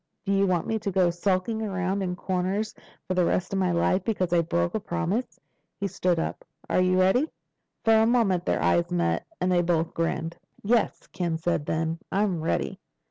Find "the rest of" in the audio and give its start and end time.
3.13-3.59